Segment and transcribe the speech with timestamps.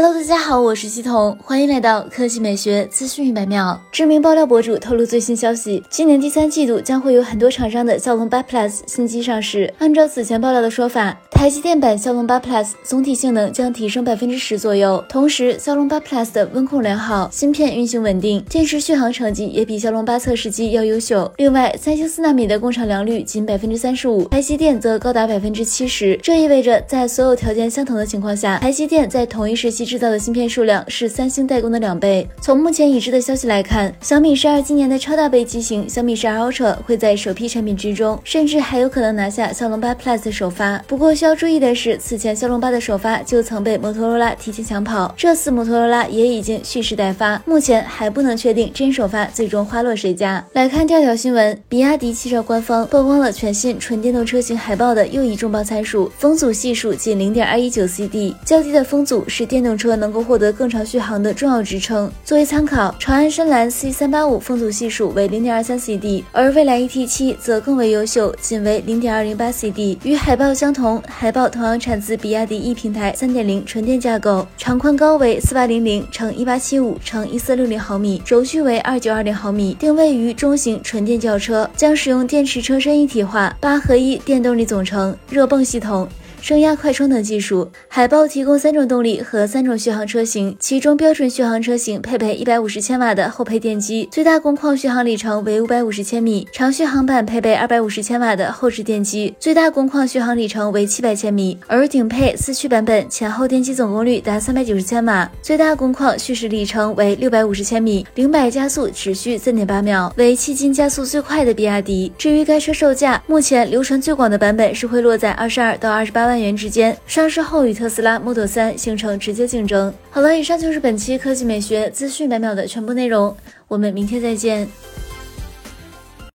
[0.00, 3.82] Hello，大家好，我是系统，欢迎来到科技美学资讯一百秒。
[3.90, 9.74] 知名爆料博主透露最新消息，今年第三季度将会有很多厂商的骁龙八 Plus 新机上市。
[9.78, 21.28] 按照此前爆料的说法，台积电版骁龙八 Plus 总体性能将提升百分之十左右，同时骁龙八 Plus 的温控良好，芯片运行稳定，电池续航成绩也比骁龙八测试机要优秀。
[21.38, 29.87] 另外，三星四纳米的工厂良率仅百分之三十五，台积电则高达百分之七十，这意味着在所有条件相同的情况下，台积电在同一时期。
[29.88, 32.28] 制造的芯片数量是三星代工的两倍。
[32.42, 40.76] 从目前已知的消息来看，小米十二今年的超大杯机型小米十二 Ultra 会在首批产品之中，甚至还有可能拿下骁龙八 Plus 的首发。
[40.86, 50.44] 不过需要注意的是，此前骁龙八的首发就曾被摩托罗拉提前抢跑，这次摩托罗拉也已经蓄势待发，目前还不能确定真首发最终花落谁家。
[50.52, 59.67] 来看第二条新闻，比亚迪汽车官方曝光了全新纯电动车型海报的又一重磅参数，风阻系数仅零点二一九 CD，较低的风阻是电动。
[59.68, 62.10] 动车能够获得更长续航的重要支撑。
[62.24, 69.98] 作为参考，长安深蓝 C 三八五风阻系数为零点二三 CD，而蔚来 ET 七则更为优秀，仅为零点二零八 CD。
[70.04, 86.08] 与海豹相同，海豹同样产自比亚迪 E 平台三点零纯电架构，长宽高为四八零零乘一八七五乘一四六零毫米，轴距为二九二零毫米，定位于中型纯电轿车，将使用电池车身一体化、八合一电动力总成、热泵系统。
[86.40, 112.12] 升压快充等技术，海豹提供三种动力和三种续航车型，其中标准续航车型配备一百五十千瓦的后配电机，最大工况续航里程为五百五十千米；长续航版配备二百五十千瓦的后置电机，最大工况续航里程为七百千米；而顶配四驱版本前后电机总功率达三百九十千瓦，最大工况续时里程为六百五十千米，零百加速只需三点八秒，为迄今加速最快的比亚迪。
[112.16, 116.27] 至于该车售价，目前流传最广的版本是会落在二十二到二十八。
[116.28, 119.92] 万元之间，上市后与特斯拉 Model 3形成直接竞争。
[120.10, 123.34] 好了，以上就是本期科技美学资讯百秒的全部内容，
[123.66, 124.68] 我们明天再见。